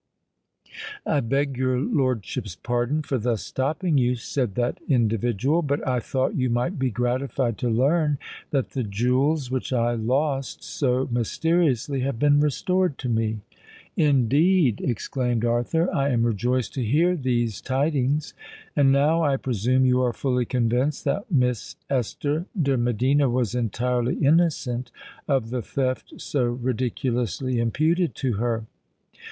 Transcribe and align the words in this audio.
"I 1.05 1.19
beg 1.19 1.57
your 1.57 1.79
lordship's 1.79 2.55
pardon 2.55 3.03
for 3.03 3.19
thus 3.19 3.43
stopping 3.43 3.99
you," 3.99 4.15
said 4.15 4.55
that 4.55 4.79
individual: 4.89 5.61
"but 5.61 5.87
I 5.87 5.99
thought 5.99 6.33
you 6.35 6.49
might 6.49 6.79
be 6.79 6.89
gratified 6.89 7.59
to 7.59 7.69
learn 7.69 8.17
that 8.49 8.71
the 8.71 8.81
jewels 8.81 9.51
which 9.51 9.71
I 9.71 9.93
lost 9.93 10.63
so 10.63 11.07
mysteriously, 11.11 11.99
have 11.99 12.17
been 12.17 12.39
restored 12.39 12.97
to 12.97 13.09
me." 13.09 13.41
"Indeed!" 13.95 14.81
exclaimed 14.83 15.45
Arthur. 15.45 15.87
"I 15.93 16.09
am 16.09 16.23
rejoiced 16.23 16.73
to 16.73 16.83
hear 16.83 17.15
these 17.15 17.61
tidings. 17.61 18.33
And 18.75 18.91
now, 18.91 19.21
I 19.23 19.37
presume, 19.37 19.85
you 19.85 20.01
are 20.01 20.13
fully 20.13 20.45
convinced 20.45 21.05
that 21.05 21.31
Miss 21.31 21.75
Esther 21.91 22.47
de 22.59 22.75
Medina 22.75 23.29
was 23.29 23.53
entirely 23.53 24.15
innocent 24.15 24.89
of 25.27 25.51
the 25.51 25.61
theft 25.61 26.15
so 26.19 26.45
ridiculously 26.45 27.59
imputed 27.59 28.15
to 28.15 28.33
her." 28.37 28.65